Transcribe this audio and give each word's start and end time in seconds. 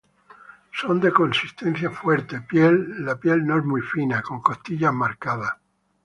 Son 0.79 0.95
de 0.99 1.11
consistencia 1.13 1.91
fuerte, 1.91 2.41
piel 2.41 3.05
no 3.45 3.57
es 3.59 3.63
muy 3.65 3.81
fina, 3.81 4.23
con 4.23 4.41
costillas 4.41 4.91
marcadas. 4.91 5.51